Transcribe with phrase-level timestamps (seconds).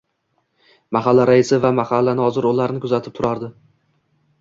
[0.97, 3.55] Mahalla raisi va mahalla noziri ularni kuzatib turardi.